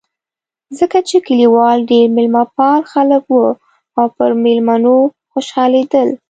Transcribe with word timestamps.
ځکه 0.79 0.97
چې 1.07 1.15
کلیوال 1.27 1.77
ډېر 1.91 2.05
مېلمه 2.15 2.43
پال 2.55 2.79
خلک 2.91 3.23
و 3.31 3.39
او 3.97 4.05
پر 4.15 4.29
مېلمنو 4.43 4.95
خوشحالېدل. 5.31 6.09